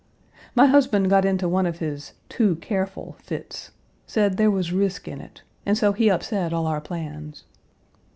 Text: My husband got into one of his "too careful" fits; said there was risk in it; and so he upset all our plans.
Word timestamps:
My 0.55 0.65
husband 0.65 1.11
got 1.11 1.25
into 1.25 1.47
one 1.47 1.67
of 1.67 1.77
his 1.77 2.13
"too 2.27 2.55
careful" 2.55 3.17
fits; 3.19 3.69
said 4.07 4.37
there 4.37 4.49
was 4.49 4.73
risk 4.73 5.07
in 5.07 5.21
it; 5.21 5.43
and 5.63 5.77
so 5.77 5.91
he 5.93 6.09
upset 6.09 6.51
all 6.53 6.65
our 6.65 6.81
plans. 6.81 7.43